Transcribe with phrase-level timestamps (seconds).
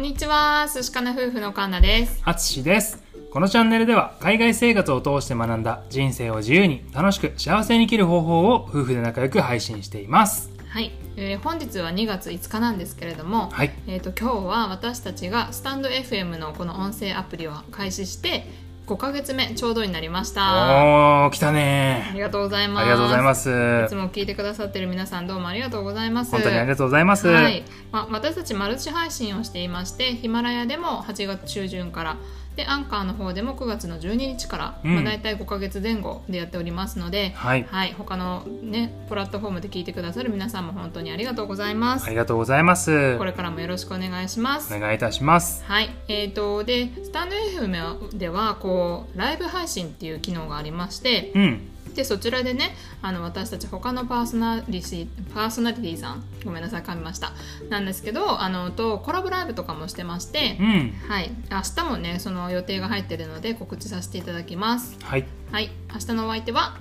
[0.00, 2.22] んにちは、寿司かな夫婦のカンナです。
[2.24, 3.02] あつしです。
[3.30, 10.50] このチャンネルでは海外生活を通して学んだ人生を自由に楽しく幸せに生きる方法を夫婦で仲良く配信しています。
[10.68, 13.72] はい、えー本日は2月5日なんですけれども、はい。
[13.86, 18.46] えっ、と今日は私たちがスタンド FM のこの音声アプリを開始して
[18.90, 20.42] 5ヶ月目ちょうどになりました。
[20.42, 22.82] あおー、来たねりがとうございます。
[22.82, 23.48] ありがとうございます。
[23.48, 26.32] いつも聞いてくださってる皆さんどうもありがとうございます。
[26.32, 27.28] 本当にありがとうございます。
[27.28, 27.62] はい、
[27.92, 32.16] まあ、私たちマルチ配信をしていましてヒマラヤでも8月中旬から
[32.60, 37.64] でアンカーの方でも9月の12日から、うんまあ、大体5ヶ月前後でやっておりますので、はい。
[37.64, 43.16] はい、他のねプラットフォームで聞いてくださる皆さんも本当にありがとうございます、ありがとうございます。
[43.16, 45.64] これからもよろしくお願いします、お願いいたします。
[45.64, 51.68] はいえー、とでスタンド FM ではこうライブ配信っていう機能がありましてうん。
[52.00, 57.32] でそちらでねあの私たち他のパーソナリティパーソナリティさんごめんなさい噛みました
[57.68, 60.94] なんですけどあのとコラボライブとかもしてましてう、ん。
[61.08, 65.26] はい明日もねその予定が入ってるので告知させていただきますはい。
[65.52, 66.78] はい明日のお相手は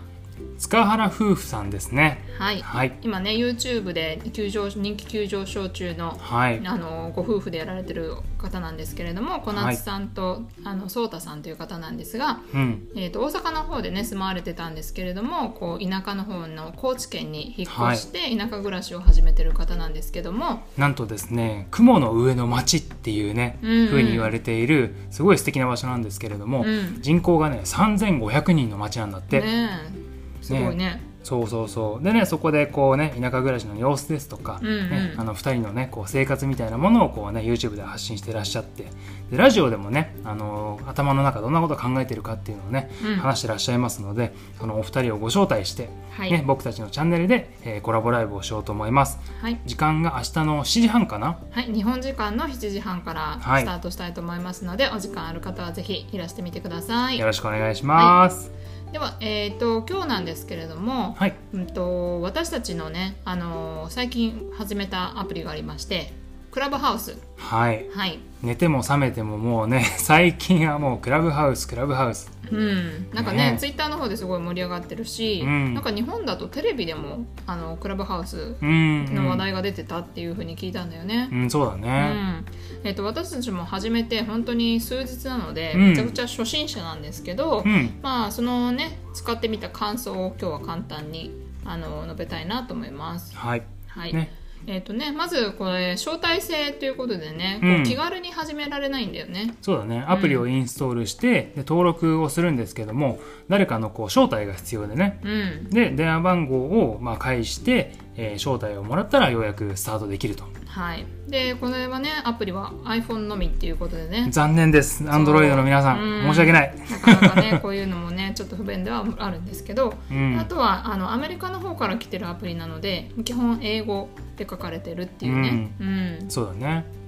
[0.60, 2.24] 塚原夫婦さんですね。
[2.38, 2.98] はいはい。
[3.02, 6.62] 今ね YouTube で急上人気急上昇中のはい。
[6.66, 12.90] あのご夫婦でやられてる方なんですけれども小夏さんと、あの颯太さんという方なんですが、うん。
[12.96, 29.42] えー、と大阪の方でね住まわれてたんですけれどもこう田舎の方の高知県に引っ越して田舎暮らしを始めてる方なんですけども、なんとですね、雲の上の町っていうね、うんうん風に言われている、すごい素敵な場所なんですけれども、うん人口がね、3500人の町なんだって。
[29.42, 29.70] ね
[30.06, 30.09] え
[30.42, 31.02] すごいね。
[31.22, 32.04] そうそうそう。
[32.04, 34.90] でねそこでこうね田舎暮らしの様子ですとか、うんうん。
[34.90, 38.88] ね、あの2人のねこう生活みたいなものをこうね YouTube で発信してらっしゃって。
[39.30, 43.16] でラジオでもねあの頭の中どんなことを考えてるかっていうのをね、うん。
[43.18, 49.20] 話してらっしゃいますのでそのお二人をご招待して、はい、ね、僕たちのチャンネルで、えーコラボライブをしようと思います。
[49.42, 49.60] はい。
[49.66, 51.38] 時間が明日の7時半かな？
[51.52, 53.64] はい、日本時間の7時半からはい。
[53.64, 57.20] スタートしたいと思いますので、お時間ある方はぜひいらしてみてください。
[57.20, 58.52] よろしくお願いします
[58.92, 61.36] では、えー、と今日なんですけれども、はい。
[61.54, 66.14] うん、と私たちのね、あのー最近始めたアプリがありまして
[66.52, 67.18] クラブハウス。
[67.38, 67.88] はい。
[67.94, 68.20] はい。
[68.42, 72.32] 寝ても覚めてももうね 最近はもうクラブハウスクラブハウス。
[72.52, 73.58] うん、なんかねね。
[73.60, 75.74] ツイッターの方ですごい盛り上がってるし、うん。
[75.76, 81.30] なんか日本だとテレビでもあのクラブハウスうんの話題が出てたっていうふうに聞いたんだよね。
[81.32, 82.46] うん、そうだうね、ん。
[82.84, 85.90] えー、と私たちも始めて本当に数日なので、うん。
[85.90, 88.00] めちゃくちゃ初心者なんですけど、うん。
[88.02, 91.32] まあそのね使ってみた感想を今日は簡単に
[91.66, 93.36] あの述べたいなと思います。
[93.36, 93.64] はい。
[93.88, 94.32] はい、ね
[94.70, 97.82] えっ、とねまずこれ招待制ということでね、こうん。
[97.82, 99.54] う気軽に始められないんだよね。
[99.62, 100.04] そうだね。
[100.08, 103.20] アプリをインストールして、で登録をするんですけども
[103.50, 105.20] 誰かのこう招待が必要でね。
[105.24, 110.44] うん、で電話番号をまあ返して、えー招待をもらったらようやくスタートできると。
[110.68, 111.06] はい。
[111.28, 114.28] でこれはねアプリは iPhone のみっていうことでね。
[114.32, 115.04] 残念です。
[115.10, 116.02] アンドロイドの皆さん。
[116.02, 116.24] うん。
[116.28, 120.38] 申し訳ない、なかなかね こういうのもねちょっと不便ではあるんですけど、うん。
[120.40, 125.72] あとはあのアメリカの方から来てるアプリなので基本英語で書かれてるっていうね。
[125.80, 126.26] うん。
[126.30, 126.99] そうだね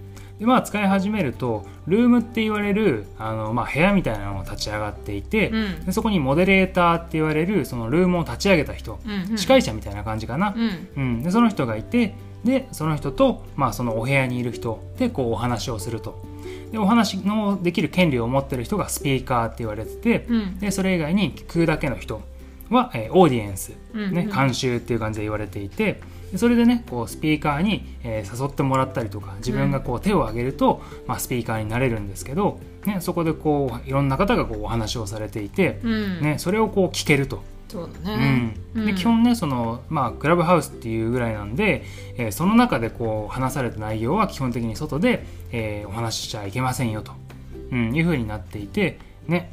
[0.41, 5.85] でまあ使い始めるとルームって言われるあの、まあ、部屋みたいなのが立ち上がっていて、うん。
[5.85, 9.37] でそこにモデレーターって言われるそのルームを立ち上げた人、うんうん。
[9.37, 10.89] 司会者みたいな感じかな、うん。
[10.95, 16.19] うん、でその人がいてでその人と、まあ、そのお部屋にいる人でこうお話をすると。
[16.71, 20.57] でお話のできる権利を持ってる人がスピーカーって言われてて、うん。
[20.57, 22.19] でそれ以外に聞くだけの人
[22.71, 24.31] は、えーオーディエンス、ねうんうん。
[24.31, 26.01] 監修っていう感じで言われていてで
[26.35, 36.21] それでねこうスピーカーに、えー誘ってもらったりとか自分がこう手を挙げると、まあ、スピーカーになれるんですけど、ね、そこでこういろんな方がこうお話をされていて、うん。
[36.21, 37.43] ね、それをこう聞けると。
[37.67, 38.55] そううだね。
[38.75, 38.85] ん。
[38.85, 41.83] で基本ねその、まあ、クラブハウスっていうぐらいなんで、
[42.17, 47.13] えーその中でこう話された内容は基本的に外で、えーお話ししちゃいけませんよと、
[47.71, 49.51] うん、いうふうになっていてね。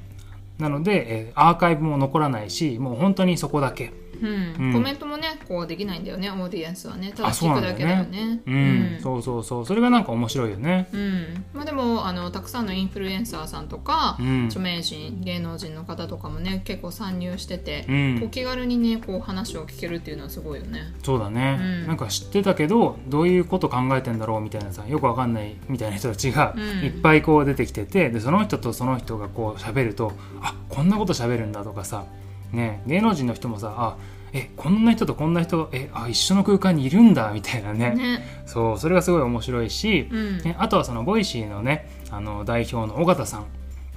[0.58, 4.66] なので、えーアーカイブも残らないしもう本当にそこだけ、うん。
[4.66, 7.12] うんコメントもねこうできないんだよねオーディエンスはね。
[7.14, 8.40] ただ聞くだけだよね。
[8.46, 8.55] うん。
[8.55, 8.58] う
[8.99, 9.00] ん。
[9.00, 9.66] そうそうそう。
[9.66, 10.88] それがなんか面白いよね。
[10.93, 11.44] うん。
[11.52, 14.46] まあ、でもあのたくさんのインフルエンサーさんとか、うん。
[14.46, 18.20] 著名人芸能人の方とかもね結構参入してて、うん。
[18.20, 20.94] こう気軽にねこう話を聞けるっていうのはすごいよね。
[21.02, 21.87] そうだね、うん。
[21.87, 26.84] なんか知ってたけどどういうこと考えてんだろうみたいなさよくわかんないみたいな人たちがうん。
[26.84, 30.12] いっぱいこう出てきててでその人とその人がこう喋ると
[30.43, 32.05] あこんなこと喋るんだとかさ、
[32.52, 33.96] ね、芸能人の人もさあ
[34.32, 37.90] えこんな人とこんな人えあ一緒の空間にいるんだみたいなね。
[37.94, 38.42] ね。
[38.46, 40.38] そうそれがすごい面白いし、うん。
[40.38, 43.46] ね、あとはそのボイシーのねあの代表の緒方さん。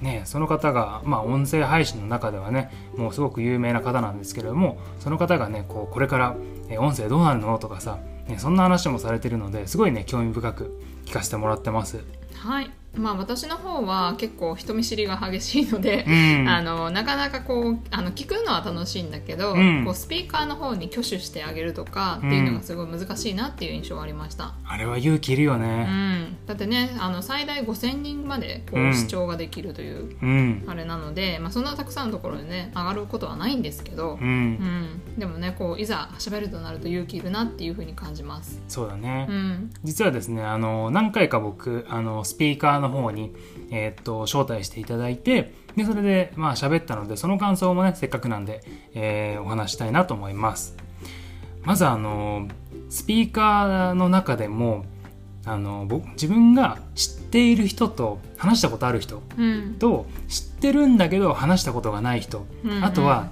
[0.00, 6.34] ね、その方が、まあ、音声配信の中ではねもうすごく有名な方なんですけれどもその方がねこうこれから、
[6.68, 12.02] え音声どうなるのとかさ、ね、そんな話もされてるのですごいね興味深く聞かせてもらってます。
[12.34, 16.10] はいまあ私の方は結構人見知りが激しいので、う
[16.44, 16.48] ん。
[16.48, 19.84] あのなかなかこうあの聞くのは楽しいんだけど、うん。
[19.84, 26.36] こうスピーカーの方に挙手してあげるとかっていうのがすごい難しいなっていう印象がありました、あれは勇気いるようねん。
[26.46, 30.64] だってねあの最大5000人までこうんう視聴ができるといううん。
[30.66, 38.60] あれなので、まあ、そんなたくさんのところでね上がることはないんですけどう、ん、うん、でもねこういざ喋るとなると勇気いるなっていうふうに感じます。
[38.68, 39.70] そうだね、うん。
[39.82, 43.34] 実はですねあの何回か僕あのスピーカーの方に、
[43.70, 48.60] えーっと招待していただいてでそれでまあ喋ったのでその感想もねせっかくなんで、
[48.94, 50.76] えーお話したいなと思います。
[51.62, 52.48] まずあの
[52.90, 54.84] スピーカーの中でも
[55.44, 59.74] あの僕自分が知っている人と話したことある人うん。
[59.78, 62.84] と知ってるんだけど話したことがない人、うん。
[62.84, 63.30] あとは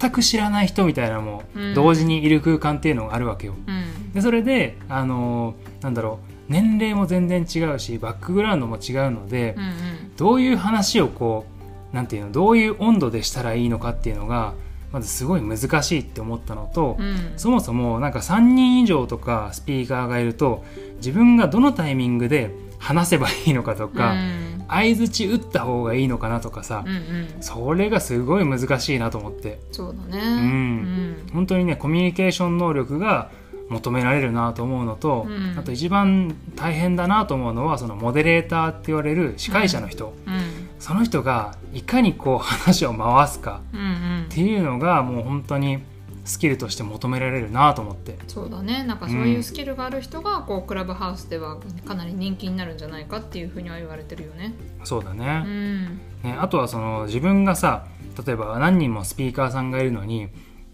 [0.00, 1.74] 全く知らない人みたいなのもうん。
[1.74, 3.54] 同時にいる空間っていうのがあるわけよ。
[3.66, 4.12] うん。
[4.12, 10.16] でそれであのなんだろう年齢も全然違うしバックグラウンドも違うので、うんうん。
[10.16, 11.46] どういう話をこ
[11.92, 14.54] うなんていうのどういう温度でしたらいいのかっていうのが
[14.92, 17.32] まずすごい難しいって思ったのと、うん。
[17.36, 20.64] そもそもなんか3人以上とかスピーカーがいると
[20.96, 24.46] 自分がどのタイミングで話せばいいのかとか、うん。
[24.68, 27.28] 相づち打った方がいいのかなとかさ、うんうん。
[27.40, 29.60] それがすごい難しいなと思って。
[29.72, 30.18] そうだね。
[30.18, 30.38] ん。
[30.38, 31.16] うん。
[31.32, 33.30] 本当にねコミュニケーション能力が
[33.68, 35.58] 求められるなと思うのと、うん。
[35.58, 40.68] あと一番大変だなと思うのはそのモデレーターって言われる司会者の人、うん。
[40.78, 44.24] その人がいかにこう話を回すかうんうん。
[44.24, 45.78] っていうのがもう本当に
[46.24, 48.18] スキルとして求められるなと思って。
[48.26, 48.82] そうだね。
[48.84, 54.54] なんかそういうスキルがある人がこうクラブハウスではかなり人気になるんじゃないかっていうふうには言われてるよね。
[54.84, 55.96] そうだうね,、ん。
[56.22, 57.86] ねあとはその自分がさ
[58.26, 60.28] 例えば何人もスピーカーさんがいるのに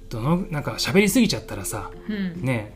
[0.08, 2.42] どのなんか喋りすぎちゃったらさうん。
[2.42, 2.72] ね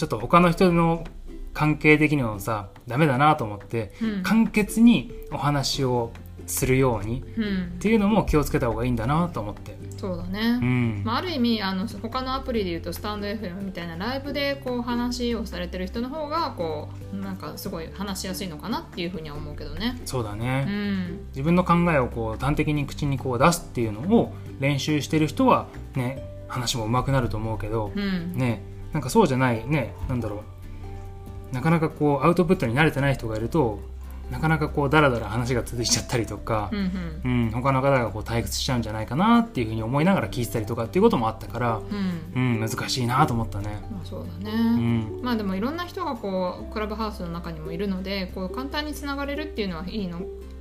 [0.00, 1.04] ちょっと他の人の
[1.52, 4.22] 関係的にもさダメだなと思ってうん。
[4.22, 6.10] 簡潔にお話を
[6.46, 7.64] するようにうん。
[7.76, 9.78] っていうのも気をつけた方がいいんだなと思って。
[9.98, 10.52] そうだうね。
[10.56, 20.00] ん、まあ、ある意味あの他のアプリでいうとスタンド FM みたいなライブでこう話をされてる人の方がこうなんかすごい話しやすいのかなっていうふうには思うけどね。
[20.06, 28.32] そうだうね、ん自分の考えをこう端的に口にこう出すっていうのを練習してる人はね話も上手くなると思うけど、うん。
[28.32, 28.62] ね
[28.92, 30.42] なんかそうじゃないねなんだろ
[31.52, 31.54] う。
[31.54, 33.80] なかなかこうアウトプットに慣れてない人がいると
[34.30, 37.50] なかなかこうダラダラ話が続いちゃったりとかう、んうん。
[37.50, 42.40] 他の方がこう退屈しちゃうんじゃないかなっていうふうに思いながら聞いてたりとかっていうこともあったから、うん。
[42.40, 43.82] うんうん、難しいなと思ったね。
[43.90, 44.56] まあそうだね。
[44.56, 45.20] うん。
[45.22, 50.20] まあでもいろんな人がこうクラブハウスの中にもいるのでこう簡単につながれるっていうのはいいの？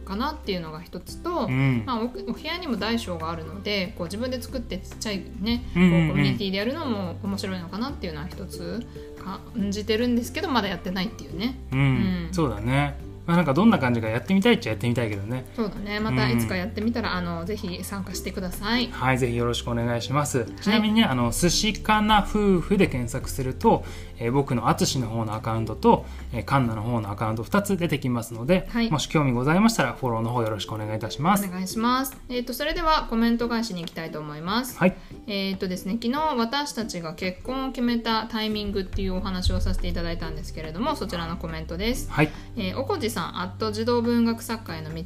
[0.09, 1.83] かなっていうのが一つと、うん。
[1.85, 6.07] まあ、おお部屋にも大小があるのでこう自分で作ってちっちゃいね、うんうんうん。
[6.07, 8.85] こうコミュニティでやるのも面白いのかなっていうのは一つ
[9.23, 11.59] 感じてるんですけどまだやってないっていうね。
[11.71, 11.79] うん。
[11.79, 12.29] うん。
[12.31, 12.97] そうだね、
[13.27, 15.45] まあ、なんかどんな感じかやってみたいっちゃやってみたいけどね。
[15.55, 15.99] そうだね。
[15.99, 18.87] またいつかやってみたら、あのぜひ参加してください。
[18.87, 20.45] はいぜひよろしくお願いします。
[20.61, 23.85] ちなみにね、あの寿司かな夫婦で検索すると、
[24.19, 32.17] えー僕の淳の方のアカウントと、えー、カンナの方のアカウント2つ出てきますので、はいもし興味ございましたらフォローの方よろしくお願いいたしますお願いします。
[32.29, 34.77] えっ、とそれではコメント返しに行きたいと思います。
[34.77, 34.95] はい
[35.27, 42.11] えっ、とですね昨日私たちが結婚を決めたタイミングっていうお話をさせていただいたんですけれどもそちらのコメントです。
[42.11, 45.03] はいえー、おこじさん、アット児童文学作家への道。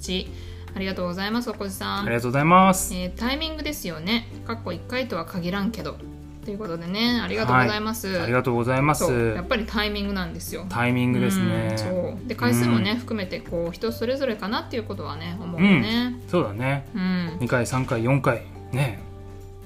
[0.75, 2.05] ありがとうございます、おこじさん。
[2.05, 4.27] ありがとうございますえータイミングですよね。
[4.45, 5.97] かっこ1回とは限らんけど。
[6.43, 8.19] ということでね、ありがとうございます。
[8.21, 9.03] ありがとうございます
[9.35, 10.65] やっぱりタイミングなんですよ。
[10.69, 16.15] タイミングですねうんそうで回数もね、含めてこう人それぞれかなっていうことはね思うよね。
[16.27, 17.37] そうだねうん。
[17.39, 18.99] 2回3回4回ね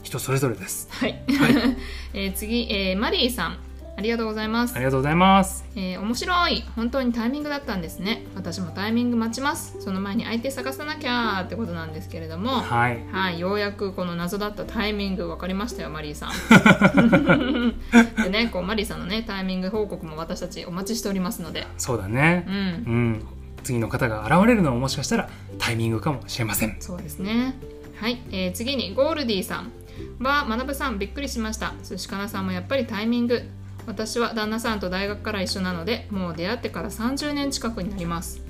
[0.03, 1.21] 人それぞれですはい。
[2.13, 3.57] えー次、えーマリーさん。
[3.97, 4.75] ありがとうございます。
[4.75, 4.77] あ。
[4.77, 5.65] りがとうございます。
[5.75, 6.63] えー面白い。
[6.75, 8.27] 本当にタイミングだったんですね。
[8.35, 9.81] 私もタイミング待ちます。
[9.81, 12.61] その前に相手探さなきゃってことなんですけれども。
[12.61, 13.03] はい。
[13.11, 16.31] はいようやくこの謎だったタイミング分かりましたよマリーさん。
[18.23, 21.65] でねこうマリーさんのねタイミング報告も私たちお待ちしておりますので。
[21.79, 22.45] そうだね。
[22.47, 22.55] うん。
[22.55, 23.27] うん。
[23.63, 26.77] 次の方が現れるのももしかしたらタイミングかもしれません。
[26.79, 27.55] そうですね。
[27.99, 29.71] はい、えー次にゴールディさん。
[30.19, 31.73] は学さんびっくりしました。
[31.83, 33.41] 寿司かなさんもやっぱりタイミング
[33.87, 38.41] 私は旦那さんと大学から一緒なのでもう出会ってから30年近くになります。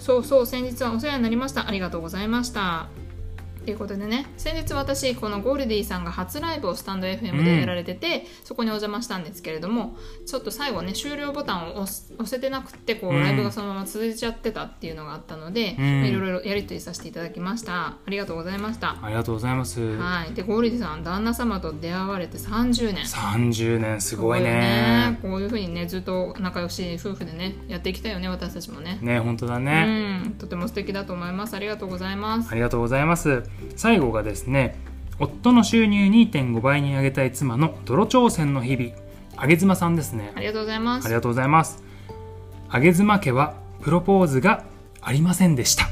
[0.00, 1.68] そうそう先日はお世話になりました。
[1.68, 2.88] ありがとうございました。
[3.66, 13.26] ということでね先日私このゴールディさんが初ライブをスタンド FM でやられてて、そこにお邪魔したんですけれどもちょっと最後ね終了ボタンを押す押せてなくてこう、うん。
[13.26, 17.86] ライブがそのまま続いちゃってたっていうのがあったので、いろいろやり取りさせていただきました。
[17.86, 20.32] ありがとうございました、ありがとうございます、はい。
[20.34, 23.04] でゴールディさん旦那様と出会われて30年。
[23.04, 25.18] 30年すごいよね。
[25.22, 28.98] こういうふうにねずっと仲良し夫婦でねやっていきたいよね私たちもね。
[29.02, 30.30] ね本当だね、うん。
[30.34, 31.54] とても素敵だと思います。
[31.54, 32.50] ありがとうございます。
[32.50, 33.42] ありがとうございます
[33.76, 34.76] 最後がですね
[35.18, 38.90] 夫の収入2.5倍に上げたい妻の泥挑戦の日々。
[39.38, 40.32] あげ妻さんですね。
[40.34, 41.04] ありがとうございます。
[41.04, 41.82] ありがとうございます。
[42.68, 44.64] あげ妻家はプロポーズが
[45.02, 45.84] ありませんでした。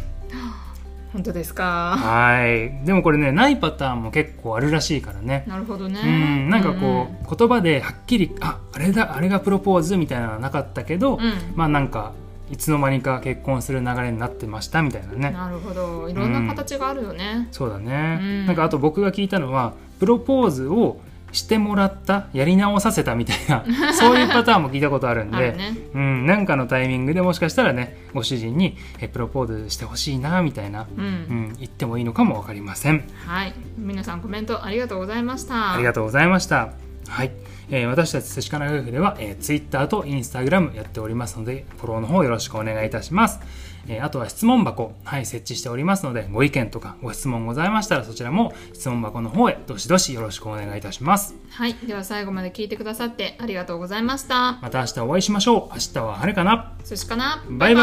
[1.12, 1.96] 本当ですか？
[1.98, 2.84] はい。
[2.86, 5.44] でもこれねないパターンも結構あるらしいからね。
[5.46, 6.00] なるほどね。
[6.04, 6.50] うん。
[6.50, 11.32] なんかこう、言葉ではっきりああれだあれがプロポーズみたいなのはなかったけど、うんうん。
[11.54, 12.12] まあなんか
[12.50, 15.30] いつの間にか結婚する流れになってましたみたいなね。
[15.30, 16.08] なるほど。
[16.08, 18.46] いろんな形があるよね、そうだね、うん。
[18.46, 21.00] なんかあと僕が聞いたのはプロポーズを
[21.32, 25.76] してもらったやり直させたみたいな そういうパターンも聞いたことあるんでね。
[25.94, 33.04] うん、なんかのタイミングでもしかしたらねご主人にえプロポーズしてほしいなみたいな、うん、うん、言ってもいいのかも分かりません。
[33.26, 33.54] はい。
[33.76, 35.74] 皆さんコメントありがとうございました。
[35.74, 37.32] ありがとうございましたはい、
[37.70, 43.40] えー私たち寿司かな夫婦では、えー、Twitter と Instagram やっておりますのでフォローの方よろしくお願いいたします。
[43.88, 51.34] えーあとは質問箱、はい、設置しておりますのでご意見とかご質問ございましたらそちらも質問箱の方へどしどしよろしくお願いいたします。
[51.50, 51.74] はい。
[51.74, 54.58] では最後まで聞いてくださってありがとうございました。
[54.62, 55.74] また明日お会いしましょう。
[55.74, 56.72] 明日は晴れかな。
[56.84, 57.44] 寿司かな。
[57.48, 57.82] バイバ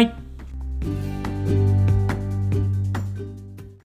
[0.00, 1.21] ーイ